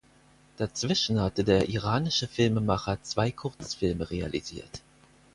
[0.57, 4.81] Dazwischen hatte der iranische Filmemacher zwei Kurzfilme realisiert.